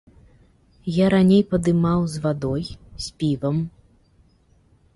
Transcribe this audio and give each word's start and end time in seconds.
Я 0.93 1.05
раней 1.13 1.43
падымаў 1.51 1.99
з 2.15 2.23
вадой, 2.25 2.65
з 3.05 3.13
півам. 3.21 3.61